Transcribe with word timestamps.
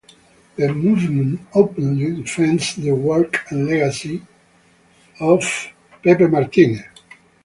The 0.55 0.73
movement 0.73 1.41
openly 1.53 2.23
defends 2.23 2.75
the 2.75 2.89
work 2.93 3.37
and 3.51 3.67
legacy 3.67 4.25
of 5.19 5.41
Augusto 5.41 5.71
Pinochet. 6.03 6.83